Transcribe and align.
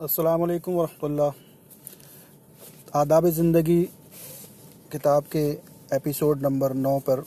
अस्सलाम 0.00 0.42
वरहमतुल्लाह। 0.42 1.30
आदाब 2.94 3.26
ज़िंदगी 3.28 3.82
किताब 4.92 5.24
के 5.32 5.40
एपिसोड 5.94 6.42
नंबर 6.42 6.72
नौ 6.74 6.98
पर, 7.00 7.22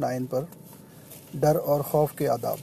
नाइन 0.00 0.26
पर, 0.26 0.48
डर 1.36 1.56
और 1.56 1.82
खौफ 1.82 2.12
के 2.18 2.26
आदाब। 2.26 2.58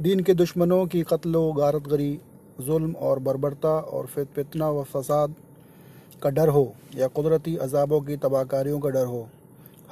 दीन 0.00 0.20
के 0.20 0.34
दुश्मनों 0.34 0.86
की 0.86 1.02
कत्ल 1.04 1.36
व 1.36 1.52
गारत 1.52 1.82
गरी 1.84 2.10
जुल्म 2.60 2.92
और 3.02 3.18
बर्बरता 3.20 3.74
और 3.92 4.06
फित 4.08 4.28
फितना 4.34 4.70
व 4.70 4.82
फसाद 4.92 5.34
का 6.22 6.30
डर 6.32 6.48
हो, 6.48 6.66
या 6.96 7.06
कुदरती 7.08 7.56
अजाबों 7.62 8.00
की 8.02 8.16
तबाहकारियों 8.18 8.80
का 8.80 8.90
डर 8.90 9.06
हो, 9.06 9.28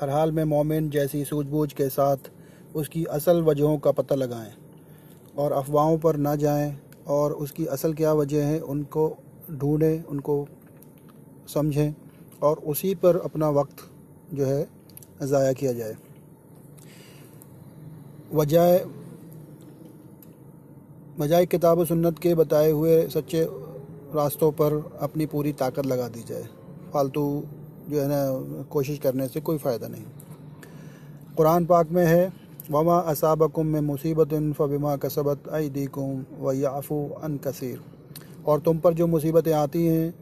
हर 0.01 0.11
हाल 0.11 0.33
में 0.33 0.45
मोमिन 0.47 0.91
जैसी 0.91 1.25
सूझबूझ 1.25 1.73
के 1.73 1.89
साथ 1.93 2.31
उसकी 2.77 3.05
असल 3.13 3.43
वजहों 3.45 3.79
का 3.79 3.93
पता 3.95 4.15
लगाएँ। 4.17 4.53
और 5.39 5.53
अफवाहों 5.53 5.99
पर 5.99 6.17
ना 6.17 6.35
जाएँ 6.37 6.77
और 7.09 7.33
उसकी 7.33 7.67
असल 7.67 7.95
क्या 7.95 8.13
वजह 8.13 8.45
है, 8.45 8.61
उनको 8.61 9.19
ढूंढें, 9.51 10.05
उनको 10.05 10.47
समझें 11.49 11.95
और 12.43 12.57
उसी 12.67 12.95
पर 12.95 13.17
अपना 13.17 13.49
वक्त 13.51 13.89
जो 14.35 14.47
है 14.47 14.69
ज़ाया 15.23 15.53
किया 15.53 15.73
जाए। 15.73 15.97
वजाय 18.35 18.79
बजाय 21.19 21.47
किताब 21.47 21.85
सुन्नत 21.85 22.19
के 22.19 22.35
बताए 22.35 22.71
हुए 22.71 23.07
सच्चे 23.09 23.47
रास्तों 24.15 24.51
पर 24.53 24.73
अपनी 25.01 25.27
पूरी 25.27 25.53
ताकत 25.53 25.87
लगा 25.87 26.09
दी 26.09 26.23
जाए। 26.23 26.43
फालतू 26.93 27.23
जो 27.89 28.01
है 28.01 28.07
ना, 28.09 28.65
कोशिश 28.71 28.99
करने 28.99 29.29
से 29.29 29.41
कोई 29.41 29.59
फ़ायदा 29.59 29.89
नहीं। 29.89 30.05
कुरान 31.37 31.67
पाक 31.67 31.91
में 31.91 32.05
है 32.07 32.33
वमा 32.71 32.99
असाबकुम 33.01 33.67
में 33.67 33.81
मुसीबत 33.83 34.33
फ़बिमा 34.55 34.97
कसबत 34.97 35.49
ऐदीकुम 35.55 36.25
व 36.41 36.53
याफ़ू 36.53 36.97
अन 37.23 37.37
कसीर। 37.39 37.81
और 38.47 38.61
तुम 38.61 38.79
पर 38.79 38.95
जो 38.95 39.07
मुसीबतें 39.07 39.53
आती 39.55 39.85
हैं 39.87 40.15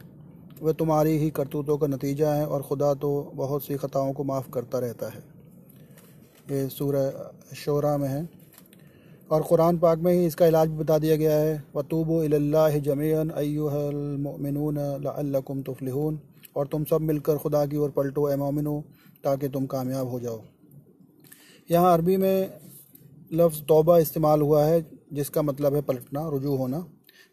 वह 0.61 0.73
तुम्हारी 0.73 1.17
ही 1.17 1.29
करतूतों 1.31 1.77
का 1.77 1.87
नतीजा 1.87 2.33
है 2.33 2.45
और 2.47 2.61
खुदा 2.61 2.93
तो 2.95 3.09
बहुत 3.35 3.63
सी 3.63 3.75
ख़ताओं 3.77 4.13
को 4.13 4.23
माफ़ 4.23 4.49
करता 4.51 4.79
रहता 4.79 5.09
है। 5.09 5.23
ये 6.51 6.67
सूरह 6.69 7.31
शोरा 7.55 7.97
में 7.97 8.07
है। 8.07 8.27
और 9.31 9.41
कुरान 9.43 9.77
पाक 9.79 9.99
में 9.99 10.11
ही 10.13 10.25
इसका 10.25 10.45
इलाज 10.45 10.69
भी 10.69 10.77
बता 10.77 10.97
दिया 10.99 11.15
गया 11.17 11.37
है। 11.37 11.63
वतूबु 11.75 12.21
इल्लाह 12.23 12.77
ज़मीन 12.79 13.31
लअल्लकुम 15.03 15.61
तुफलिहून। 15.61 16.19
और 16.55 16.67
तुम 16.67 16.83
सब 16.83 17.01
मिलकर 17.01 17.37
खुदा 17.37 17.65
की 17.65 17.77
ओर 17.77 17.89
पलटो, 17.91 18.29
ए 18.29 18.35
मोमिनो 18.35 18.83
ताकि 19.23 19.47
तुम 19.49 19.65
कामयाब 19.65 20.09
हो 20.09 20.19
जाओ। 20.19 20.41
यहाँ 21.69 21.93
अरबी 21.93 22.17
में 22.17 22.59
लफ्ज़ 23.33 23.61
तौबा 23.63 23.97
इस्तेमाल 23.97 24.41
हुआ 24.41 24.63
है 24.65 24.85
जिसका 25.13 25.41
मतलब 25.41 25.75
है 25.75 25.81
पलटना 25.81 26.27
रुजू 26.29 26.55
होना। 26.55 26.85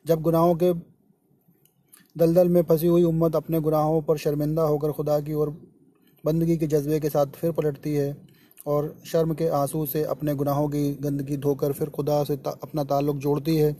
जब 0.06 0.20
गुनाहों 0.22 0.54
के 0.54 0.72
दलदल 2.16 2.48
में 2.48 2.62
फंसी 2.62 2.86
हुई 2.86 3.02
उम्मत 3.04 3.36
अपने 3.36 3.60
गुनाहों 3.60 4.00
पर 4.02 4.16
शर्मिंदा 4.18 4.62
होकर 4.62 4.92
खुदा 4.92 5.18
की 5.20 5.34
ओर 5.34 5.50
बंदगी 6.24 6.56
के 6.56 6.66
जज्बे 6.66 7.00
के 7.00 7.08
साथ 7.08 7.26
फिर 7.34 7.52
पलटती 7.52 7.94
है 7.94 8.16
और 8.66 8.94
शर्म 9.06 9.34
के 9.34 9.48
आँसू 9.50 9.84
से 9.86 10.02
अपने 10.04 10.34
गुनाहों 10.34 10.68
की 10.68 10.92
गंदगी 11.02 11.36
धोकर 11.36 11.72
फिर 11.72 11.88
खुदा 11.90 12.22
से 12.24 12.36
ता, 12.36 12.50
अपना 12.50 12.84
ताल्लुक़ 12.84 13.16
जोड़ती 13.16 13.56
है। 13.56 13.72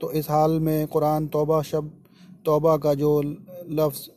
तो 0.00 0.10
इस 0.12 0.30
हाल 0.30 0.58
में 0.60 0.86
कुरान 0.88 1.26
तौबा 1.28 1.60
शब्द 1.62 1.90
तौबा 2.44 2.76
का 2.76 2.94
जो 2.94 3.20
लफ्ज़ 3.22 4.08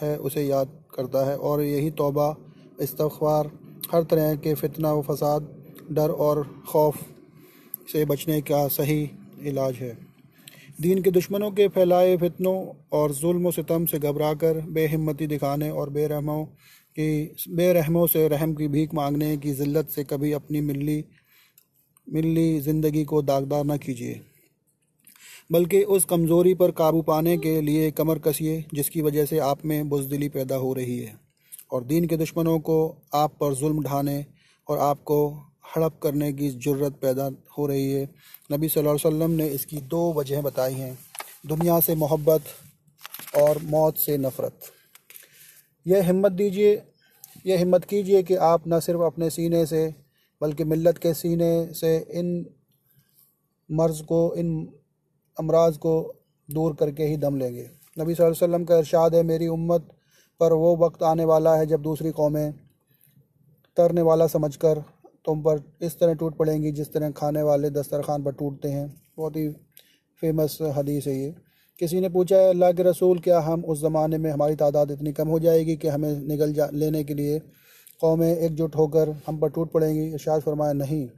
है 0.00 0.16
उसे 0.18 0.42
याद 0.42 0.68
करता 0.94 1.24
है 1.26 1.36
और 1.38 1.62
यही 1.62 1.90
तौबा 1.92 2.34
इस्तफ़ार 2.80 3.50
हर 3.90 4.02
तरह 4.04 4.34
के 4.36 4.54
फितना 4.54 4.92
व 4.92 5.02
फसाद, 5.04 5.48
डर 5.92 6.10
और 6.10 6.42
खौफ 6.68 6.98
से 7.92 8.04
बचने 8.04 8.40
का 8.42 8.66
सही 8.70 9.02
इलाज 9.44 9.74
है। 9.76 9.96
दीन 10.80 11.02
के 11.02 11.10
दुश्मनों 11.10 11.50
के 11.50 11.66
फैलाए 11.68 12.16
फितनों 12.16 12.56
और 12.92 13.12
जुल्म 13.14 13.50
सितम 13.50 13.86
से 13.86 13.98
घबरा 13.98 14.32
कर 14.34 14.60
बेहिम्मती 14.70 15.26
दिखाने 15.26 15.70
और 15.70 15.90
बेरहमों 15.90 16.44
की, 16.44 17.34
बेरहमों 17.50 18.06
से 18.06 18.26
रहम 18.28 18.54
की 18.54 18.68
भीख 18.68 18.94
मांगने 18.94 19.36
की 19.36 19.52
ज़िल्लत 19.54 19.88
से 19.88 20.04
कभी 20.04 20.32
अपनी 20.32 20.60
मिली 20.62 21.04
मिली 22.06 22.60
ज़िंदगी 22.60 23.04
को 23.04 23.22
दागदार 23.22 23.64
न 23.64 23.76
कीजिए, 23.78 24.20
बल्कि 25.50 25.82
उस 25.84 26.04
कमज़ोरी 26.04 26.54
पर 26.54 26.70
काबू 26.72 27.02
पाने 27.02 27.36
के 27.38 27.60
लिए 27.60 27.90
कमर 27.90 28.18
कसिए, 28.18 28.64
जिसकी 28.74 29.02
वजह 29.02 29.24
से 29.24 29.38
आप 29.40 29.64
में 29.64 29.88
बुजदिली 29.88 30.28
पैदा 30.28 30.56
हो 30.56 30.72
रही 30.74 30.98
है। 30.98 31.18
और 31.70 31.84
दीन 31.84 32.06
के 32.06 32.16
दुश्मनों 32.16 32.58
को 32.60 32.76
आप 33.14 33.36
पर 33.40 33.54
जुल्म 33.54 33.82
ढाने 33.82 34.24
और 34.68 34.78
आपको 34.80 35.18
हड़प 35.68 35.98
करने 36.02 36.32
की 36.32 36.48
ज़रूरत 36.50 36.98
पैदा 37.02 37.30
हो 37.58 37.66
रही 37.66 37.90
है। 37.92 38.02
नबी 38.50 38.68
सल्लल्लाहु 38.68 38.98
अलैहि 38.98 39.08
वसल्लम 39.08 39.30
ने 39.32 39.46
इसकी 39.48 39.80
दो 39.88 40.12
वजह 40.12 40.42
बताई 40.42 40.74
हैं, 40.74 40.98
दुनिया 41.46 41.78
से 41.80 41.94
मोहब्बत 41.96 42.42
और 43.38 43.62
मौत 43.64 43.98
से 43.98 44.16
नफ़रत। 44.18 44.60
यह 45.86 46.06
हिम्मत 46.06 46.32
दीजिए, 46.32 46.72
यह 47.46 47.58
हिम्मत 47.58 47.84
कीजिए 47.84 48.22
कि 48.22 48.34
आप 48.46 48.64
न 48.68 48.80
सिर्फ़ 48.80 49.02
अपने 49.02 49.30
सीने 49.30 49.64
से, 49.66 49.86
बल्कि 50.40 50.64
मिल्लत 50.64 50.98
के 50.98 51.14
सीने 51.14 51.52
से 51.74 51.96
इन 52.12 52.46
मर्ज़ 53.68 54.02
को, 54.02 54.34
इन 54.34 54.68
अमराज 55.36 55.76
को 55.76 55.94
दूर 56.48 56.74
करके 56.74 57.04
ही 57.04 57.16
दम 57.18 57.36
लेंगे। 57.36 57.62
नबी 57.98 58.14
सल्लल्लाहु 58.14 58.34
अलैहि 58.34 58.44
वसल्लम 58.44 58.64
का 58.64 58.78
इरशाद 58.78 59.14
है, 59.14 59.22
मेरी 59.22 59.46
उम्मत 59.48 59.88
पर 60.40 60.52
वो 60.54 60.76
वक्त 60.76 61.02
आने 61.02 61.24
वाला 61.24 61.54
है 61.56 61.66
जब 61.66 61.82
दूसरी 61.82 62.10
कौमें 62.12 62.52
तरने 63.76 64.02
वाला 64.02 64.26
समझकर 64.28 64.82
तुम 65.26 65.40
पर 65.42 65.62
इस 65.82 65.98
तरह 66.00 66.14
टूट 66.14 66.36
पड़ेंगी 66.36 66.72
जिस 66.72 66.92
तरह 66.92 67.10
खाने 67.12 67.42
वाले 67.42 67.70
दस्तरखान 67.70 68.22
पर 68.24 68.32
टूटते 68.32 68.68
हैं। 68.68 68.86
बहुत 69.16 69.36
ही 69.36 69.48
फ़ेमस 70.22 70.58
हदीस 70.76 71.06
है 71.06 71.14
ये। 71.14 71.34
किसी 71.80 72.00
ने 72.00 72.08
पूछा 72.08 72.36
है 72.36 72.48
अल्लाह 72.50 72.72
के 72.72 72.82
रसूल, 72.82 73.18
क्या 73.18 73.40
हम 73.40 73.64
उस 73.64 73.80
ज़माने 73.80 74.18
में 74.18 74.30
हमारी 74.30 74.56
तादाद 74.56 74.90
इतनी 74.90 75.12
कम 75.12 75.28
हो 75.28 75.38
जाएगी 75.38 75.76
कि 75.76 75.88
हमें 75.88 76.26
निकल 76.28 76.52
जा, 76.52 76.68
लेने 76.72 77.04
के 77.04 77.14
लिए 77.14 77.38
कौमें 78.00 78.36
एकजुट 78.36 78.76
होकर 78.76 79.14
हम 79.26 79.38
पर 79.38 79.50
टूट 79.50 79.72
पड़ेंगी? 79.72 80.06
इर्शाद 80.08 80.40
फरमाया, 80.40 80.72
नहीं, 80.74 81.08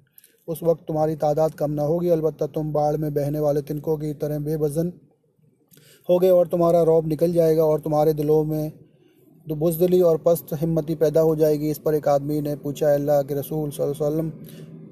उस 0.48 0.62
वक्त 0.62 0.84
तुम्हारी 0.88 1.16
तादाद 1.16 1.54
कम 1.54 1.70
ना 1.70 1.82
होगी, 1.84 2.08
अलबत्त 2.08 2.42
तुम 2.54 2.72
बाढ़ 2.72 2.96
में 2.96 3.12
बहने 3.14 3.40
वाले 3.40 3.62
तिनकों 3.62 3.96
की 3.98 4.12
तरह 4.14 4.38
बेवज़न 4.40 4.92
हो 6.08 6.18
गए 6.18 6.30
और 6.30 6.48
तुम्हारा 6.48 6.82
रौब 6.82 7.06
निकल 7.06 7.32
जाएगा 7.32 7.64
और 7.64 7.80
तुम्हारे 7.80 8.14
दिलों 8.14 8.44
में 8.44 8.72
तो 9.46 9.54
बुजदली 9.54 10.00
और 10.00 10.18
पस्त 10.18 10.46
हिम्मती 10.54 10.94
पैदा 10.94 11.20
हो 11.20 11.36
जाएगी। 11.36 11.70
इस 11.70 11.78
पर 11.78 11.94
एक 11.94 12.08
आदमी 12.08 12.40
ने 12.40 12.56
पूछा, 12.56 12.94
अल्लाह 12.94 13.22
के 13.22 13.34
रसूल 13.34 13.68
वसल्लम, 13.68 14.32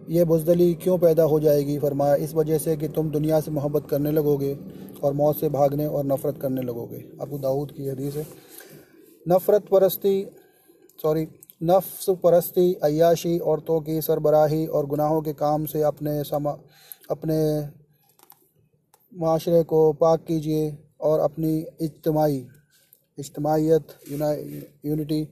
ये 0.09 0.25
बुजदली 0.25 0.75
क्यों 0.75 0.99
पैदा 0.99 1.23
हो 1.23 1.41
जाएगी? 1.41 1.79
फरमाया, 1.79 2.15
इस 2.15 2.35
वजह 2.35 2.59
से 2.59 2.77
कि 2.77 2.89
तुम 2.89 3.11
दुनिया 3.11 3.41
से 3.41 3.51
मोहब्बत 3.51 3.87
करने 3.91 4.13
लगोगे 4.13 4.59
और 5.03 5.13
मौत 5.13 5.37
से 5.37 5.49
भागने 5.49 5.87
और 5.87 6.05
नफ़रत 6.05 6.39
करने 6.39 6.63
लगोगे। 6.63 7.05
अबू 7.21 7.39
दाऊद 7.39 7.71
की 7.71 7.89
हदीस 7.89 8.17
है। 8.17 8.27
नफ़रत 9.29 9.69
परस्ती, 9.69 10.27
सॉरी, 11.03 11.27
नफ्स 11.63 12.11
परस्ती 12.11 12.75
अयाशी 12.75 13.39
औरतों 13.39 13.81
की 13.81 14.01
सरबराही 14.03 14.67
और 14.67 14.87
गुनाहों 14.87 15.23
के 15.23 15.33
काम 15.33 15.65
से 15.65 15.83
अपने 15.83 16.25
समा, 16.25 16.59
अपने 17.11 17.61
माशरे 19.13 19.63
को 19.63 19.93
पाक 19.93 20.25
कीजिए 20.25 20.79
और 21.01 21.21
अपनी 21.21 21.67
इज्तमाही 21.81 22.47
इज्तमाहीत 23.21 23.95
यूनिटी 24.87 25.25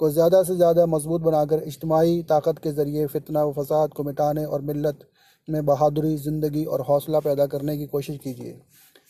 को 0.00 0.10
ज़्यादा 0.10 0.42
से 0.42 0.56
ज़्यादा 0.56 0.86
मज़बूत 0.88 1.20
बनाकर 1.22 1.62
इज्तमाही 1.66 2.22
ताकत 2.28 2.58
के 2.58 2.72
ज़रिए 2.72 3.06
फितना 3.08 3.44
व 3.44 3.52
फसाद 3.54 3.92
को 3.92 4.04
मिटाने 4.04 4.44
और 4.46 4.60
मिलत 4.62 5.08
में 5.48 5.64
बहादुरी, 5.66 6.16
ज़िंदगी 6.18 6.64
और 6.66 6.80
हौसला 6.82 7.20
पैदा 7.20 7.46
करने 7.46 7.76
की 7.78 7.86
कोशिश 7.88 8.18
कीजिए। 8.18 8.60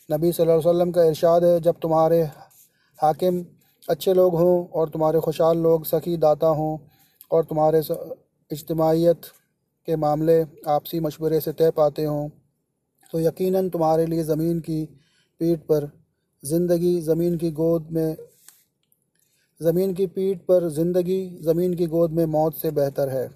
नबी 0.09 0.31
सल्लल्लाहु 0.31 0.59
अलैहि 0.59 0.69
वसल्लम 0.69 0.91
का 0.91 1.03
इरशाद 1.05 1.43
है, 1.43 1.59
जब 1.61 1.75
तुम्हारे 1.81 2.21
हाकिम 2.99 3.45
अच्छे 3.87 4.13
लोग 4.13 4.35
हों 4.35 4.65
और 4.69 4.89
तुम्हारे 4.89 5.19
खुशहाल 5.19 5.57
लोग 5.59 5.85
सखी 5.85 6.17
दाता 6.19 6.47
हों 6.59 6.77
और 7.31 7.45
तुम्हारे 7.45 7.81
इज्तमाहीत 8.51 9.25
के 9.87 9.95
मामले 9.97 10.41
आपसी 10.69 10.99
मशवरे 10.99 11.39
से 11.41 11.51
तय 11.53 11.71
पाते 11.77 12.03
हों 12.05 12.27
तो 13.13 13.19
यकीनन 13.19 13.69
तुम्हारे 13.69 14.05
लिए 14.05 14.23
ज़मीन 14.23 14.59
की 14.59 14.83
पीठ 15.41 15.59
पर 15.69 15.89
ज़िंदगी 16.43 16.99
ज़मीन 17.01 17.37
की 17.37 17.49
गोद 17.53 17.87
में, 17.91 18.15
ज़मीन 19.61 19.93
की 19.93 20.05
पीठ 20.07 20.39
पर 20.41 20.67
ज़िंदगी 20.71 21.21
ज़मीन 21.43 21.73
की 21.73 21.85
गोद 21.87 22.11
में 22.11 22.25
मौत 22.27 22.55
से 22.55 22.71
बेहतर 22.73 23.09
है। 23.09 23.29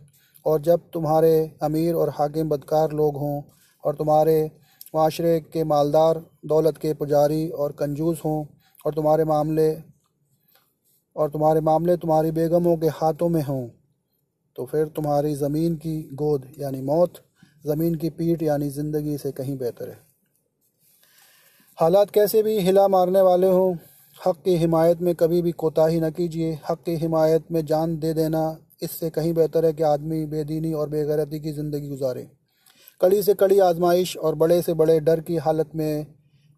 और 0.45 0.61
जब 0.61 0.81
तुम्हारे 0.93 1.31
अमीर 1.63 1.95
और 1.95 2.09
हाकिम 2.09 2.49
बदकार 2.49 2.91
लोग 2.93 3.17
हों 3.17 3.41
और 3.83 3.95
तुम्हारे 3.95 4.39
माशरे 4.95 5.39
के 5.43 5.63
मालदार, 5.65 6.23
दौलत 6.45 6.77
के 6.77 6.93
पुजारी 6.95 7.47
और 7.49 7.71
कंजूस 7.71 8.21
हों 8.25 8.45
और 8.85 8.93
तुम्हारे 8.93 9.23
मामले, 9.25 9.71
और 11.15 11.29
तुम्हारे 11.29 11.61
मामले 11.61 11.95
तुम्हारी 11.97 12.31
बेगमों 12.31 12.75
के 12.77 12.87
हाथों 12.95 13.29
में 13.29 13.41
हों 13.43 13.67
तो 14.55 14.65
फिर 14.65 14.87
तुम्हारी 14.89 15.33
ज़मीन 15.35 15.75
की 15.77 16.01
गोद 16.15 16.45
यानी 16.59 16.81
मौत, 16.83 17.13
ज़मीन 17.65 17.95
की 17.95 18.09
पीठ 18.11 18.43
यानी 18.43 18.69
ज़िंदगी 18.71 19.17
से 19.17 19.31
कहीं 19.33 19.57
बेहतर 19.57 19.89
है। 19.89 20.06
हालात 21.77 22.09
कैसे 22.09 22.41
भी 22.43 22.57
हिला 22.59 22.87
मारने 22.87 23.21
वाले 23.21 23.47
हों, 23.47 23.75
हक़ 24.17 24.37
की 24.45 24.55
हिमायत 24.57 25.01
में 25.01 25.13
कभी 25.15 25.41
भी 25.41 25.51
कोताही 25.53 25.99
न 26.01 26.09
कीजिए। 26.11 26.53
हक़ 26.69 26.79
की 26.85 26.95
हिमायत 26.97 27.51
में 27.51 27.65
जान 27.65 27.95
दे 27.97 28.13
देना, 28.13 28.57
इससे 28.83 29.09
कहीं 29.09 29.33
बेहतर 29.33 29.65
है 29.65 29.73
कि 29.73 29.83
आदमी 29.85 30.25
बेदीनी 30.25 30.71
और 30.73 30.89
बेगैरती 30.89 31.39
की 31.39 31.51
ज़िंदगी 31.51 31.87
गुजारे। 31.87 32.27
कड़ी 33.01 33.21
से 33.23 33.33
कड़ी 33.33 33.59
आजमाइश 33.59 34.15
और 34.17 34.35
बड़े 34.35 34.61
से 34.61 34.73
बड़े 34.73 34.99
डर 35.01 35.19
की 35.21 35.35
हालत 35.37 35.75
में 35.75 36.05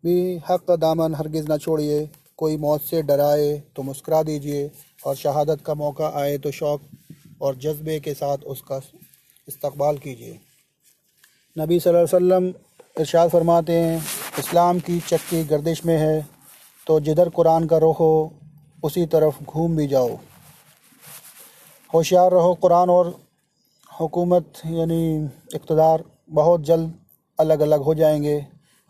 भी 0.03 0.15
हक 0.49 0.63
का 0.67 0.75
दामन 0.77 1.15
हरगिज़ 1.15 1.47
ना 1.49 1.57
छोड़िए। 1.57 2.09
कोई 2.37 2.57
मौत 2.57 2.81
से 2.81 3.01
डराए 3.03 3.51
तो 3.75 3.83
मुस्करा 3.83 4.21
दीजिए 4.23 4.69
और 5.05 5.15
शहादत 5.15 5.61
का 5.65 5.73
मौका 5.75 6.07
आए 6.21 6.37
तो 6.37 6.51
शौक़ 6.51 6.81
और 7.41 7.55
जज्बे 7.57 7.99
के 7.99 8.13
साथ 8.13 8.47
उसका 8.47 8.81
इस्तकबाल 9.47 9.97
कीजिए। 9.97 10.39
नबी 11.55 11.79
सल्लल्लाहु 11.79 12.07
अलैहि 12.07 12.15
वसल्लम 12.15 12.47
इरशाद 12.99 13.29
फरमाते 13.29 13.73
हैं 13.75 14.01
इस्लाम 14.39 14.79
की 14.79 14.99
चक्की 15.01 15.43
गर्दिश 15.45 15.85
में 15.85 15.97
है 15.97 16.27
तो 16.87 16.99
जिधर 16.99 17.29
कुरान 17.29 17.65
का 17.67 17.77
रुख 17.77 17.99
हो, 17.99 18.33
उसी 18.83 19.05
तरफ़ 19.05 19.43
घूम 19.43 19.75
भी 19.75 19.87
जाओ। 19.87 20.09
होशियार 21.91 22.31
रहो 22.31 22.53
कुरान 22.55 22.89
और 22.89 23.07
हुकूमत, 23.91 24.61
यानी 24.67 25.01
इकतदार, 25.55 26.03
बहुत 26.31 26.61
जल्द 26.61 26.93
अलग 27.39 27.59
अलग 27.59 27.81
हो 27.81 27.95
जाएँगे। 27.95 28.39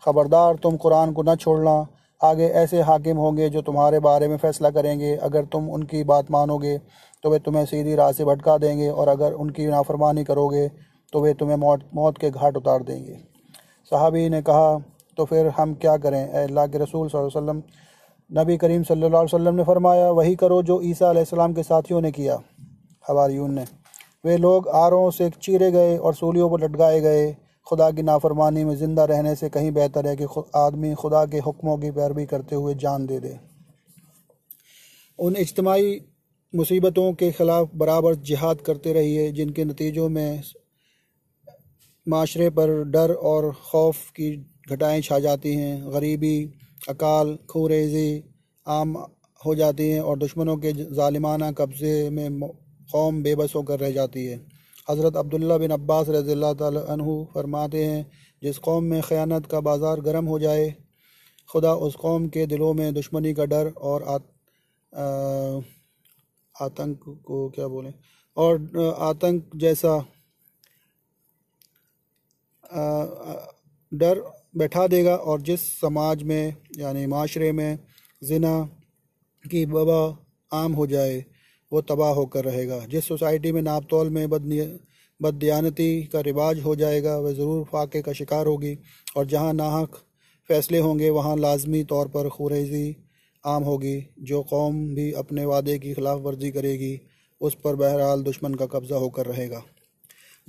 ख़बरदार, 0.02 0.56
तुम 0.56 0.76
कुरान 0.76 1.12
को 1.12 1.22
न 1.22 1.34
छोड़ना, 1.36 1.86
आगे 2.20 2.46
ऐसे 2.60 2.80
हाकिम 2.82 3.16
होंगे 3.16 3.48
जो 3.50 3.62
तुम्हारे 3.62 3.98
बारे 4.00 4.28
में 4.28 4.36
फ़ैसला 4.36 4.70
करेंगे। 4.70 5.14
अगर 5.18 5.44
तुम 5.46 5.68
उनकी 5.70 6.04
बात 6.04 6.30
मानोगे 6.30 6.76
तो 7.24 7.30
वे 7.30 7.38
तुम्हें 7.40 7.64
सीधी 7.66 7.94
राह 7.94 8.12
से 8.12 8.24
भटका 8.24 8.56
देंगे, 8.58 8.88
और 8.90 9.08
अगर 9.08 9.32
उनकी 9.34 9.66
नाफरमानी 9.66 10.24
करोगे 10.24 10.68
तो 11.12 11.20
वे 11.20 11.34
तुम्हें 11.34 11.56
मौत 11.58 11.88
मौत 11.94 12.18
के 12.18 12.30
घाट 12.30 12.56
उतार 12.56 12.82
देंगे। 12.84 13.18
साहबी 13.92 14.28
ने 14.28 14.42
कहा 14.42 14.72
तो 15.20 15.24
फिर 15.26 15.48
हम 15.54 15.72
क्या 15.76 15.96
करें? 15.98 16.32
अल्लाह 16.40 16.66
के 16.66 16.78
रसूल 16.78 17.08
वसल्लम, 17.14 17.62
नबी 18.30 18.56
करीम 18.56 18.82
सल्लल्लाहु 18.82 19.26
अलैहि 19.36 19.56
ने 19.56 19.64
फरमाया, 19.64 20.10
वही 20.10 20.36
करो 20.36 20.62
जो 20.62 20.80
ईसा 20.82 21.12
के 21.52 21.62
साथियों 21.62 22.00
ने 22.00 22.12
किया। 22.12 22.36
हवारियून 23.04 23.52
ने। 23.54 23.64
वे 24.24 24.36
लोग 24.36 24.68
आरों 24.76 25.10
से 25.10 25.28
चीरे 25.38 25.70
गए 25.70 25.96
और 25.98 26.14
सूलियों 26.14 26.48
पर 26.50 26.64
लटकाए 26.64 27.00
गए। 27.00 27.26
खुदा 27.66 27.90
की 27.90 28.02
नाफरमानी 28.02 28.64
में 28.64 28.74
ज़िंदा 28.76 29.04
रहने 29.04 29.34
से 29.34 29.48
कहीं 29.48 29.72
बेहतर 29.72 30.06
है 30.06 30.16
कि 30.16 30.26
आदमी 30.56 30.94
खुदा 30.94 31.24
के 31.26 31.38
हुक्मों 31.40 31.76
की 31.78 31.90
पैरवी 31.90 32.24
करते 32.26 32.56
हुए 32.56 32.74
जान 32.76 33.06
दे 33.06 33.18
दे। 33.20 33.34
उन 35.18 35.36
इज्तमाही 35.38 35.92
मुसीबतों 36.54 37.12
के 37.14 37.30
ख़िलाफ़ 37.32 37.76
बराबर 37.76 38.14
जिहाद 38.24 38.60
करते 38.60 38.92
रहिए, 38.92 39.30
जिनके 39.32 39.64
नतीजों 39.64 40.08
में 40.08 40.42
माशरे 42.06 42.48
पर 42.50 42.70
डर 42.90 43.12
और 43.12 43.50
खौफ 43.64 43.98
की 44.10 44.28
घटाएँ 44.70 45.00
छा 45.02 45.18
जाती 45.18 45.54
हैं। 45.54 45.92
गरीबी 45.92 46.36
अकाल 46.88 47.36
खूरेजी 47.50 48.22
आम 48.66 48.96
हो 49.40 49.54
जाती 49.54 49.88
हैं 49.90 50.00
और 50.00 50.18
दुश्मनों 50.18 50.56
के 50.56 50.70
ालिमाना 51.02 51.50
कब्ज़े 51.52 52.10
में 52.10 52.40
कौम 52.92 53.22
बेबस 53.22 53.52
होकर 53.56 53.78
रह 53.80 53.92
जाती 53.92 54.24
है। 54.26 54.40
हज़रत 54.90 55.16
अब्दुल्ला 55.16 55.56
बिन 55.58 55.70
अब्बास 55.70 56.08
रज़ी 56.08 56.34
तु 56.56 57.24
फरमाते 57.34 57.84
हैं 57.84 58.06
जिस 58.42 58.58
कौम 58.58 58.84
में 58.84 59.00
ख़यानत 59.02 59.46
का 59.46 59.60
बाज़ार 59.60 60.00
गर्म 60.00 60.26
हो 60.26 60.38
जाए 60.38 60.74
खुदा 61.48 61.72
उस 61.86 61.94
कौम 61.96 62.28
के 62.28 62.46
दिलों 62.46 62.72
में 62.74 62.92
दुश्मनी 62.94 63.32
का 63.34 63.44
डर 63.44 63.68
और 63.82 64.02
आ, 64.02 64.16
आतंक 66.54 66.98
को 67.26 67.48
क्या 67.50 67.66
बोलें? 67.68 67.92
और 68.36 68.94
आतंक 69.00 69.50
जैसा 69.56 69.94
आ, 72.64 72.84
डर 73.92 74.22
बैठा 74.54 74.86
देगा 74.86 75.14
और 75.14 75.40
जिस 75.40 75.60
समाज 75.80 76.22
में, 76.22 76.54
यानी 76.78 77.06
माशरे 77.06 77.50
में 77.52 77.78
जना 78.22 78.60
की 79.44 79.64
वबा 79.66 80.02
आम 80.52 80.72
हो 80.72 80.86
जाए, 80.86 81.24
वो 81.72 81.80
तबाह 81.82 82.12
होकर 82.14 82.44
रहेगा। 82.44 82.78
जिस 82.86 83.08
सोसाइटी 83.08 83.52
में 83.52 83.62
नापतौल 83.62 84.10
में 84.10 84.28
बदनिय 84.30 84.78
बदयानती 85.20 86.02
का 86.04 86.20
रिवाज 86.20 86.60
हो 86.60 86.74
जाएगा, 86.76 87.16
वह 87.16 87.32
ज़रूर 87.32 87.64
फाके 87.64 88.02
का 88.02 88.12
शिकार 88.12 88.46
होगी 88.46 88.76
और 89.16 89.26
जहाँ 89.26 89.52
नाहक 89.52 89.96
फ़ैसले 90.50 90.78
होंगे, 90.78 91.10
वहाँ 91.10 91.36
लाजमी 91.36 91.82
तौर 91.84 92.08
पर 92.08 92.28
खुरेजी 92.28 92.96
आम 93.44 93.62
होगी, 93.62 94.06
जो 94.20 94.42
कौम 94.42 94.86
भी 94.94 95.12
अपने 95.12 95.44
वादे 95.44 95.78
की 95.78 95.94
खिलाफ 95.94 96.20
वर्जी 96.20 96.50
करेगी, 96.50 97.00
उस 97.40 97.56
पर 97.64 97.76
बहरहाल 97.76 98.22
दुश्मन 98.22 98.54
का 98.54 98.66
कब्ज़ा 98.66 98.96
होकर 98.96 99.26
रहेगा। 99.26 99.62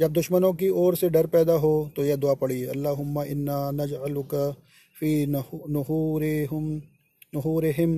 जब 0.02 0.14
दुश्मनों 0.14 0.54
की 0.54 0.68
ओर 0.82 0.96
से 0.96 1.10
डर 1.10 1.28
पैदा 1.28 1.54
हो 1.64 1.72
तो 1.96 2.04
यह 2.06 2.16
दुआ 2.16 2.34
पड़ी 2.36 2.64
अल्लाहुम्मा 2.68 3.24
इन्ना 3.34 3.58
नजअलुका 3.74 4.50
फ़ी 4.96 5.12
नहूरहिम 5.28 6.70
नहूरहिम 7.36 7.94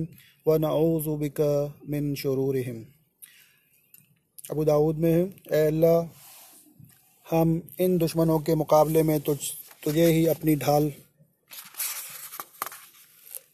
व 0.46 0.56
नऊज़ु 0.56 1.16
बिका 1.16 1.52
मिन 1.90 2.14
शुरूरहिम। 2.14 2.84
अबू 4.50 4.64
दाऊद 4.64 4.98
में 4.98 5.12
है 5.12 5.66
अल्लाह, 5.66 5.96
हम 7.26 7.60
इन 7.80 7.96
दुश्मनों 7.98 8.38
के 8.40 8.54
मुकाबले 8.54 9.02
में 9.02 9.20
तुझ, 9.20 9.38
तुझे 9.84 10.06
ही 10.06 10.26
अपनी 10.26 10.56
ढाल 10.56 10.92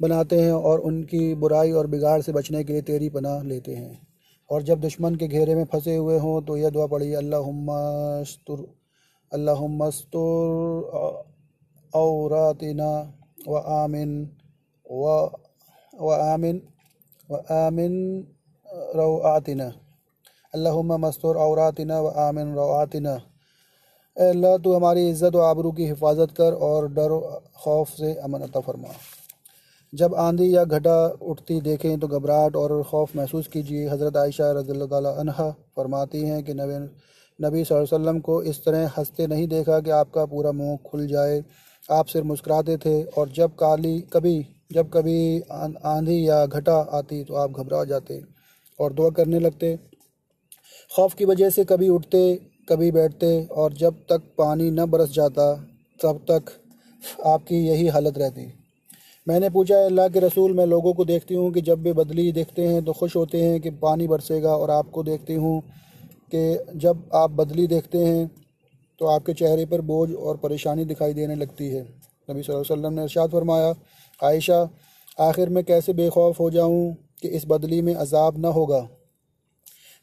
बनाते 0.03 0.37
हैं 0.37 0.53
और 0.53 0.81
उनकी 0.81 1.35
बुराई 1.37 1.71
और 1.73 1.87
बिगाड़ 1.87 2.21
से 2.23 2.33
बचने 2.33 2.65
के 2.65 2.73
लिए 2.73 2.83
तेरी 2.83 3.09
पनाह 3.11 3.43
लेते 3.45 3.75
हैं। 3.75 4.10
और 4.51 4.63
जब 4.63 4.81
दुश्मन 4.81 5.15
के 5.17 5.27
घेरे 5.29 5.55
में 5.55 5.65
फंसे 5.73 5.97
हुए 5.97 6.19
हों 6.19 6.41
तो 6.43 6.57
यह 6.57 6.71
दुआ 6.71 6.87
पड़ी 6.87 7.13
अल्लाहुम्मस्तुर 7.15 8.67
अल्लाहुम्मस्तुर 9.33 10.49
औरातिना, 11.93 12.91
व 13.49 13.57
आमिन, 13.75 14.11
व 14.87 15.31
व 15.95 16.11
आमिन 16.13 16.61
व 17.29 17.37
आमिन 17.53 17.95
रवातिना 18.97 19.69
अल्लाहुम्मा 20.55 20.97
मस्तूर, 20.97 21.37
औरातिना, 21.37 22.01
व 22.01 22.09
आमिन 22.19 22.55
रवातिना 22.55 23.15
अल्लाह 24.17 24.57
तो 24.59 24.75
हमारी 24.75 25.09
इज़्ज़त 25.09 25.35
व 25.35 25.41
आबरू 25.43 25.71
की 25.73 25.87
हिफाजत 25.87 26.31
कर 26.37 26.53
और 26.69 26.89
डर, 26.93 27.11
खौफ 27.63 27.89
से 27.91 28.15
अमन 28.17 28.41
अता 28.43 28.61
फरमा। 28.61 28.89
जब 29.93 30.15
आंधी 30.15 30.55
या 30.55 30.65
घटा 30.67 30.97
उठती 31.23 31.61
देखें 31.61 31.99
तो 32.01 32.09
घबराहट 32.09 32.57
और 32.57 32.83
खौफ 32.83 33.15
महसूस 33.17 33.47
कीजिए। 33.49 33.89
हज़रत 33.89 34.17
आयशा 34.17 34.51
रज़ी 34.53 34.73
फरमाती 35.77 36.21
हैं 36.21 36.43
कि 36.45 36.55
नबी 36.55 36.79
नबी 37.39 37.63
वसल्लम 37.63 38.19
को 38.21 38.43
इस 38.43 38.65
तरह 38.65 38.93
हँसते 38.97 39.27
नहीं 39.27 39.47
देखा 39.49 39.79
कि 39.81 39.91
आपका 39.93 40.25
पूरा 40.27 40.53
मुँह 40.53 40.77
खुल 40.87 41.07
जाए। 41.07 41.43
आप 41.89 42.07
सिर्फ़ 42.07 42.27
मुस्कुराते 42.27 42.77
थे 42.77 43.03
और 43.03 43.29
जब 43.31 43.55
काली 43.55 44.01
कभी 44.13 44.47
जब 44.73 44.91
कभी 44.91 45.41
आंधी 45.41 46.29
या 46.29 46.45
घटा 46.47 46.77
आती 46.93 47.23
तो 47.25 47.35
आप 47.35 47.51
घबरा 47.53 47.83
जाते 47.85 48.21
और 48.79 48.93
दुआ 48.93 49.11
करने 49.11 49.39
लगते। 49.39 49.75
खौफ 50.91 51.15
की 51.15 51.25
वजह 51.25 51.51
से 51.51 51.65
कभी 51.65 51.89
उठते, 51.89 52.35
कभी 52.69 52.91
बैठते 52.91 53.45
और 53.47 53.73
जब 53.75 53.95
तक 54.11 54.23
पानी 54.39 54.71
न 54.71 54.87
बरस 54.87 55.11
जाता, 55.11 55.55
तब 56.01 56.25
तक 56.31 56.53
आपकी 57.27 57.67
यही 57.67 57.87
हालत 57.89 58.19
रहती। 58.19 58.53
मैंने 59.31 59.49
पूछा 59.51 59.77
अल्लाह 59.87 60.09
के 60.09 60.21
रसूल, 60.21 60.53
मैं 60.53 60.65
लोगों 60.67 60.93
को 60.95 61.05
देखती 61.05 61.35
हूँ 61.35 61.53
कि 61.53 61.61
जब 61.61 61.83
वे 61.83 61.93
बदली 61.95 62.31
देखते 62.33 62.67
हैं 62.69 62.85
तो 62.85 62.93
खुश 62.93 63.15
होते 63.17 63.43
हैं 63.43 63.61
कि 63.61 63.71
पानी 63.83 64.07
बरसेगा 64.09 64.57
और 64.57 64.71
आपको 64.71 65.03
देखती 65.05 65.35
हूँ 65.37 65.61
कि 66.33 66.41
जब 66.77 67.05
आप 67.15 67.31
बदली 67.33 67.67
देखते 67.67 67.99
हैं 67.99 68.27
तो 69.01 69.07
आपके 69.09 69.33
चेहरे 69.35 69.67
पर 69.67 69.81
बोझ 69.83 70.11
और 70.13 70.37
परेशानी 70.39 70.85
दिखाई 70.85 71.15
देने 71.15 71.35
लगती 71.37 71.69
है। 71.69 71.83
नबी 71.83 72.43
सल्लल्लाहु 72.43 72.65
अलैहि 72.65 72.73
वसल्लम 72.73 72.93
ने 72.93 73.03
इरशाद 73.03 73.31
फरमाया, 73.31 73.75
आयशा, 74.21 74.59
आखिर 75.21 75.49
मैं 75.51 75.65
कैसे 75.65 75.93
बेखौफ 75.95 76.41
हो 76.41 76.51
जाऊँ 76.51 76.83
कि 77.23 77.29
इस 77.31 77.45
बदली 77.49 77.81
में 77.83 77.95
अजाब 77.97 78.39
न 78.39 78.53
होगा? 78.53 78.83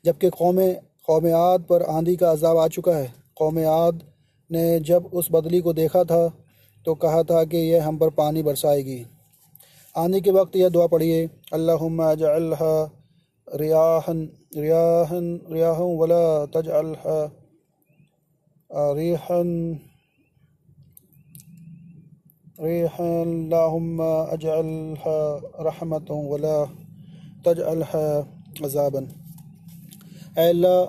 जबकि 0.05 0.29
कौम 0.31 0.63
कौम 1.07 1.27
आद 1.35 1.65
पर 1.69 1.83
आंधी 1.89 2.15
का 2.15 2.31
अजाब 2.31 2.57
आ 2.57 2.67
चुका 2.69 2.95
है। 2.95 3.13
कौम 3.37 3.59
आद 3.67 4.01
ने 4.49 4.79
जब 4.85 5.11
उस 5.13 5.29
बदली 5.31 5.61
को 5.61 5.73
देखा 5.75 6.03
था 6.05 6.27
तो 6.85 6.93
कहा 6.97 7.21
था 7.25 7.43
कि 7.45 7.57
यह 7.65 7.87
हम 7.87 7.97
पर 7.97 8.09
पानी 8.15 8.43
बरसाएगी। 8.43 8.99
आंधी 9.95 10.19
के 10.21 10.31
वक्त 10.31 10.55
यह 10.55 10.69
दुआ 10.69 10.87
पढ़िए, 10.87 11.19
अल्लाहुम्मा 11.53 12.13
जअलहा 12.15 12.73
रियाहन 13.47 14.19
रियाहन 14.55 15.25
रियाहन 15.51 15.97
वला 15.97 16.23
तजअलहा 16.53 17.17
रिहन 18.93 19.49
रिहन, 22.61 23.27
अल्लाहुम्मा 23.43 24.11
अजअलहा 24.31 25.17
रहमतन 25.65 26.27
वला 26.29 26.57
तजअलहा 27.45 28.05
अजाबन। 28.65 29.05
अल्लाह 30.37 30.79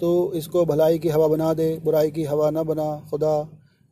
तो 0.00 0.10
इसको 0.34 0.64
भलाई 0.66 0.98
की 0.98 1.08
हवा 1.08 1.28
बना 1.28 1.52
दे, 1.54 1.68
बुराई 1.84 2.10
की 2.10 2.24
हवा 2.24 2.50
ना 2.50 2.62
बना, 2.62 2.88
खुदा 3.10 3.34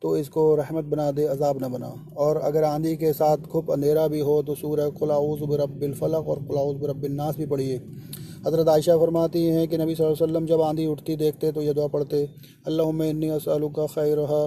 तो 0.03 0.15
इसको 0.17 0.43
रहमत 0.55 0.85
बना 0.85 1.11
दे, 1.11 1.25
अजाब 1.25 1.59
ना 1.61 1.67
बना। 1.69 1.87
और 2.17 2.37
अगर 2.39 2.63
आंधी 2.65 2.95
के 2.97 3.11
साथ 3.13 3.45
खूब 3.51 3.71
अंधेरा 3.71 4.07
भी 4.07 4.19
हो 4.21 4.41
तो 4.43 4.55
सूर्य 4.55 4.89
कुलाउज़ 4.99 5.43
बरबिलफ़लक 5.45 6.27
और 6.27 6.43
कुलाउज़ 6.47 6.77
बरबिलनास 6.77 7.37
भी 7.37 7.45
पढ़िए। 7.45 7.77
हज़रत 8.45 8.69
आयशा 8.69 8.97
फरमाती 8.97 9.43
हैं 9.47 9.67
कि 9.67 9.77
नबी 9.77 9.93
वसल्लम 9.95 10.45
जब 10.45 10.61
आंधी 10.61 10.85
उठती 10.87 11.15
देखते 11.15 11.51
तो 11.51 11.61
यह 11.61 11.73
दुआ 11.73 11.87
पढ़ते, 11.87 12.23
अल्लाहुम्मा 12.67 13.35
असअलुका 13.35 13.85
खैरहा 13.87 14.43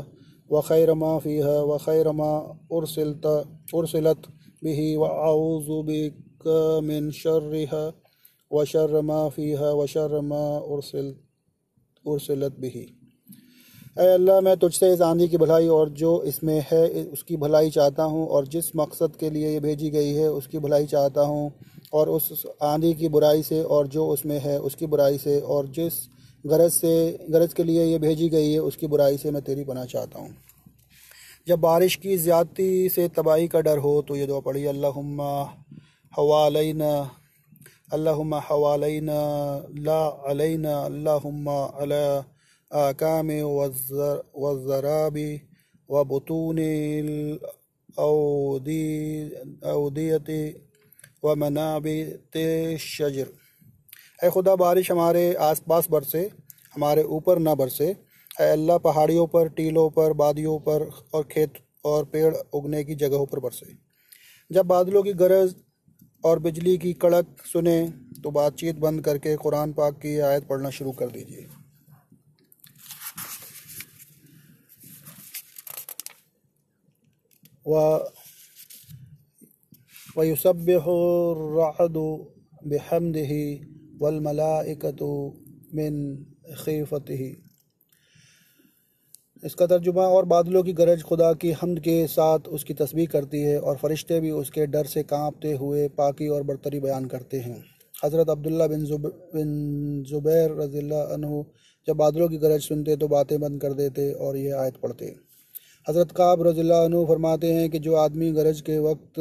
व 0.50 0.60
खैर 0.60 0.92
मा 0.94 1.18
फ़ीहा 1.18 1.56
व 1.62 1.78
खैर 1.78 2.10
मा 2.12 2.30
उरसिलत 2.70 3.26
उरसिलत 3.74 4.28
बिही 4.62 4.94
व 4.96 5.04
आऊज़ु 5.04 5.82
बिक 5.82 6.46
मिन 6.84 7.10
शर्रिहा 7.12 7.84
वशर 8.50 9.00
मा 9.02 9.28
फ़ीहा 9.30 9.72
वशर 9.74 10.20
मा 10.22 10.44
उर्सिल, 10.68 11.14
उर्सिलत 12.04 12.60
अल्लाह, 13.96 14.40
मैं 14.40 14.56
तुझसे 14.56 14.92
इस 14.92 15.00
आंधी 15.00 15.26
की 15.28 15.36
भलाई 15.36 15.66
और 15.68 15.88
जो 15.90 16.10
इसमें 16.22 16.64
है, 16.70 17.04
उसकी 17.12 17.36
भलाई 17.36 17.70
चाहता 17.70 18.02
हूँ 18.04 18.26
और 18.28 18.46
जिस 18.46 18.64
मकसद 18.76 19.12
के 19.20 19.30
लिए 19.30 19.52
ये 19.52 19.60
भेजी 19.60 19.88
गई 19.90 20.12
है, 20.14 20.28
उसकी 20.30 20.58
भलाई 20.58 20.86
चाहता 20.86 21.20
हूँ 21.22 21.52
और 21.92 22.08
उस 22.08 22.42
आंधी 22.62 22.92
की 22.94 23.08
बुराई 23.08 23.42
से 23.42 23.62
और 23.62 23.86
जो 23.88 24.06
उसमें 24.08 24.38
है, 24.38 24.58
उसकी 24.60 24.86
बुराई 24.86 25.18
से 25.18 25.38
और 25.40 25.68
जिस 25.68 25.94
गरज 26.44 26.70
से, 26.72 27.26
गरज 27.30 27.54
के 27.54 27.64
लिए 27.64 27.84
ये 27.84 27.98
भेजी 27.98 28.28
गई 28.28 28.52
है, 28.52 28.58
उसकी 28.60 28.86
बुराई 28.86 29.16
से 29.16 29.30
मैं 29.30 29.42
तेरी 29.42 29.64
पनाह 29.64 29.84
चाहता 29.86 30.20
हूँ। 30.20 30.34
जब 31.46 31.60
बारिश 31.60 31.96
की 31.96 32.16
ज़्यादती 32.18 32.88
से 32.88 33.08
तबाही 33.16 33.48
का 33.48 33.60
डर 33.62 33.78
हो 33.78 34.00
तो 34.08 34.16
ये 34.16 34.26
दुआ 34.26 34.40
पढ़ी, 34.42 34.64
अल्लाहुम्मा 34.66 35.32
हवालैना 36.12 36.94
अल्लाहुम्मा 37.94 38.42
हवालैना, 38.44 39.18
ला 39.80 40.06
अलैना, 40.28 40.78
अल्लाहुम्मा 40.84 41.60
अला 41.80 42.06
आकाम 42.70 43.30
वज़राबी 44.36 45.30
व 45.88 46.02
बतून 46.04 46.58
अवदियत 49.64 50.30
व 51.24 51.34
मनाबित 51.36 52.36
शजर 52.80 53.28
ए 54.20 54.30
खुदा 54.30 54.54
बारिश 54.56 54.90
हमारे 54.90 55.22
आसपास 55.42 55.86
बरसे 55.90 56.22
हमारे 56.76 57.02
ऊपर 57.12 57.38
ना 57.40 57.54
बरसे 57.56 57.86
ए 57.86 58.48
अल्लाह 58.48 58.78
पहाड़ियों 58.80 59.26
पर 59.26 59.48
टीलों 59.50 59.88
पर 59.90 60.12
वादियों 60.16 60.58
पर 60.60 60.88
और 61.14 61.22
खेत 61.30 61.52
और 61.84 62.04
पेड़ 62.06 62.34
उगने 62.54 62.82
की 62.84 62.94
जगहों 62.96 63.26
पर 63.26 63.40
बरसे 63.40 63.76
जब 64.50 64.66
बादलों 64.68 65.02
की 65.02 65.12
गरज 65.16 65.54
और 66.24 66.38
बिजली 66.40 66.76
की 66.78 66.92
कड़क 67.00 67.44
सुने 67.46 67.78
तो 68.22 68.30
बातचीत 68.32 68.76
बंद 68.78 69.04
करके 69.04 69.36
कुरान 69.38 69.72
पाक 69.72 69.94
की 69.98 70.18
आयत 70.22 70.46
पढ़ना 70.46 70.70
शुरू 70.70 70.92
कर 70.94 71.10
दीजिए 71.10 71.46
व 77.66 77.72
वयुसब्बिहुर्रअदु 80.18 82.06
बिहम्दिही 82.66 83.46
वलमलाइकतु 84.02 85.10
मिन 85.74 85.94
खीफतिही 86.56 87.34
इसका 89.42 89.66
तर्जुमा 89.66 90.02
और 90.08 90.24
बादलों 90.26 90.62
की 90.62 90.72
गरज 90.74 91.02
खुदा 91.02 91.32
की 91.34 91.50
हमद 91.52 91.80
के 91.80 92.06
साथ 92.06 92.46
उसकी 92.48 92.74
तस्वीर 92.74 93.08
करती 93.10 93.40
है 93.42 93.58
और 93.60 93.76
फरिश्ते 93.76 94.20
भी 94.20 94.30
उसके 94.32 94.66
डर 94.66 94.86
से 94.86 95.02
कांपते 95.04 95.52
हुए 95.54 95.86
पाकी 95.98 96.28
और 96.28 96.42
बरतरी 96.42 96.80
बयान 96.80 97.04
करते 97.06 97.40
हैं। 97.40 97.62
हज़रत 97.94 98.30
अब्दुल्ला 98.30 98.66
बिन 98.66 98.84
जुब, 98.84 99.06
बिन 99.34 100.02
ज़ुबैर 100.04 100.56
रज़ील्ला 100.60 101.04
जब 101.88 101.96
बादलों 101.96 102.28
की 102.28 102.38
गरज 102.38 102.60
सुनते 102.62 102.96
तो 102.96 103.08
बातें 103.08 103.38
बंद 103.40 103.60
कर 103.60 103.72
देते 103.74 104.12
और 104.14 104.36
यह 104.36 104.60
आयत 104.60 104.76
पढ़ते। 104.82 105.14
हज़रत 105.86 106.12
काब 106.12 106.42
रज़ील्ला 106.42 107.04
फरमाते 107.06 107.52
हैं 107.52 107.68
कि 107.70 107.78
जो 107.78 107.94
आदमी 107.96 108.30
गरज 108.32 108.60
के 108.60 108.78
वक्त 108.80 109.18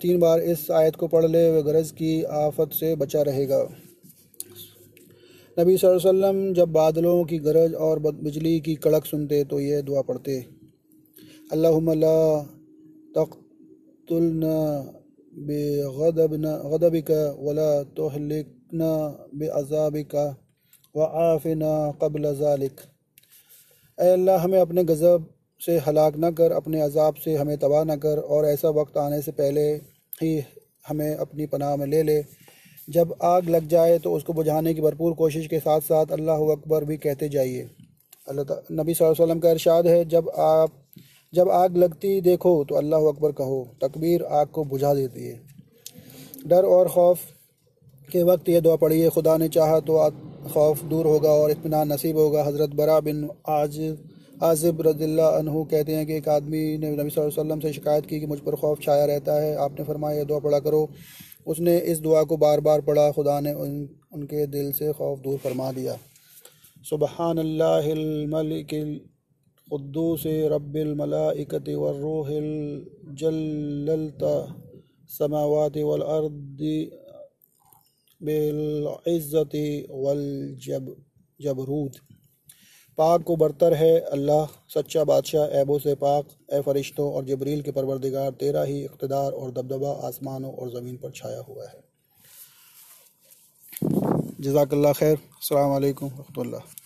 तीन 0.00 0.18
बार 0.20 0.40
इस 0.42 0.70
आयत 0.72 0.96
को 0.96 1.06
पढ़ 1.08 1.24
ले, 1.26 1.50
वह 1.50 1.62
गरज 1.62 1.90
की 1.92 2.22
आफत 2.40 2.72
से 2.72 2.94
बचा 2.96 3.22
रहेगा। 3.22 3.58
नबी 5.56 5.74
वसल्लम 5.76 6.52
जब 6.54 6.72
बादलों 6.72 7.24
की 7.24 7.38
गरज 7.40 7.74
और 7.86 7.98
बिजली 8.00 8.54
की 8.60 8.74
कड़क 8.78 9.04
सुनते 9.06 9.42
तो 9.44 9.60
ये 9.60 9.80
दुआ 9.82 10.02
पढ़ते। 10.02 10.38
अल्लाहुम्मा 11.52 12.14
तख्तुलना 13.16 14.54
बेगदबना 15.42 16.56
गदबिका 16.70 17.20
वला 17.40 17.68
तोहलिकना 17.96 18.92
बेअजाबिका 19.34 20.24
व 20.94 21.12
आफिना 21.24 21.74
कबल 22.02 22.34
ज़ालिक। 22.36 22.80
अल्लाह, 24.08 24.38
हमें 24.38 24.60
अपने 24.60 24.84
गज़ब 24.84 25.26
से 25.60 25.78
हलाक 25.80 26.14
न 26.18 26.30
कर, 26.32 26.52
अपने 26.52 26.80
अजाब 26.82 27.14
से 27.14 27.36
हमें 27.36 27.56
तबाह 27.58 27.84
न 27.84 27.96
कर 27.96 28.18
और 28.18 28.46
ऐसा 28.46 28.68
वक्त 28.72 28.96
आने 28.98 29.20
से 29.22 29.32
पहले 29.32 29.66
ही 30.18 30.32
हमें 30.88 31.14
अपनी 31.16 31.46
पनाह 31.46 31.76
में 31.76 31.86
ले 31.86 32.02
ले। 32.02 32.22
जब 32.88 33.14
आग 33.24 33.48
लग 33.48 33.68
जाए 33.68 33.98
तो 33.98 34.12
उसको 34.12 34.32
बुझाने 34.32 34.74
की 34.74 34.80
भरपूर 34.80 35.12
कोशिश 35.14 35.46
के 35.46 35.58
साथ 35.60 35.80
साथ 35.82 36.12
अल्लाह 36.12 36.40
अकबर 36.52 36.84
भी 36.84 36.96
कहते 36.98 37.28
जाइए। 37.28 37.68
अल्लाह 38.28 38.72
नबी 38.72 38.92
वसल्लम 38.94 39.38
का 39.38 39.50
इरशाद 39.50 39.86
है, 39.86 40.04
जब 40.06 40.30
आप, 40.40 40.70
जब 41.32 41.50
आग 41.52 41.76
लगती 41.76 42.20
देखो 42.22 42.52
तो 42.64 42.74
अल्लाह 42.74 43.06
अकबर 43.08 43.32
कहो, 43.34 43.60
तकबीर 43.82 44.22
आग 44.32 44.46
को 44.48 44.64
बुझा 44.66 44.94
देती 44.94 45.26
है। 45.26 45.40
डर 46.46 46.64
और 46.66 46.88
खौफ 46.88 47.18
के 48.08 48.22
वक्त 48.24 48.48
ये 48.48 48.60
दुआ 48.60 48.76
पढ़िए, 48.76 49.08
खुदा 49.10 49.36
ने 49.36 49.48
चाहा 49.50 49.78
तो 49.80 49.96
खौफ 50.44 50.82
दूर 50.84 51.06
होगा 51.06 51.30
और 51.32 51.50
इतमान 51.50 51.92
नसीब 51.92 52.16
होगा। 52.18 52.42
हज़रत 52.44 52.70
बरा 52.76 52.98
बिन 53.00 53.28
आज 53.50 53.78
आज़िब 54.42 54.80
अनहु 54.86 55.64
कहते 55.64 55.94
हैं 55.94 56.06
कि 56.06 56.14
एक 56.14 56.28
आदमी 56.28 56.60
ने 56.78 56.90
नबी 56.92 57.20
वसल्लम 57.20 57.60
से 57.60 57.72
शिकायत 57.72 58.06
की 58.06 58.20
कि 58.20 58.26
मुझ 58.26 58.38
पर 58.40 58.54
खौफ 58.56 58.80
छाया 58.82 59.04
रहता 59.04 59.34
है। 59.42 59.54
आपने 59.56 59.84
फरमाया 59.84 60.18
ये 60.18 60.24
दुआ 60.24 60.38
पढ़ा 60.38 60.58
करो। 60.60 60.88
उसने 61.46 61.78
इस 61.86 61.98
दुआ 62.00 62.22
को 62.22 62.36
बार 62.36 62.60
बार 62.60 62.80
पढ़ा। 62.80 63.10
खुदा 63.10 63.38
ने 63.40 63.52
उन, 63.54 63.88
उनके 64.14 64.46
दिल 64.48 64.72
से 64.72 64.92
खौफ 64.92 65.18
दूर 65.18 65.38
फरमा 65.38 65.70
दिया। 65.72 65.96
सुबहान 66.84 67.38
क़ुद्दूस 69.68 70.22
रब्बिलमलाइकत 70.52 71.68
वर्रूहिल 71.68 72.48
जल्लता 73.16 74.34
समावात 75.10 75.76
वल 75.78 76.02
अर्दी 78.28 79.82
वलजब 79.82 79.86
वल 79.90 80.56
जब, 80.66 80.96
जबरूद। 81.40 81.92
पाक 82.98 83.22
को 83.22 83.36
बरतर 83.36 83.74
है 83.74 84.00
अल्लाह, 84.00 84.46
सच्चा 84.46 85.04
बादशाह 85.04 85.46
ऐबों 85.46 85.78
से 85.78 85.94
पाक 85.94 86.28
ए 86.52 86.60
फरिश्तों 86.60 87.12
और 87.12 87.24
जबरील 87.24 87.62
के 87.62 87.70
परवरदिगार, 87.70 88.30
तेरा 88.30 88.62
ही 88.62 88.84
इकतदार 88.84 89.32
और 89.32 89.50
दबदबा 89.50 89.90
आसमानों 89.90 90.54
और 90.54 90.70
ज़मीन 90.70 90.96
पर 90.96 91.10
छाया 91.10 91.40
हुआ 91.40 91.64
है। 91.64 91.84
जजाकल्ला 94.40 94.92
खैर। 94.92 95.18
अल्लाम 95.42 96.02
वरहमतुल्लाह। 96.02 96.81